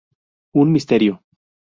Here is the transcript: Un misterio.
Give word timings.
Un 0.61 0.71
misterio. 0.75 1.13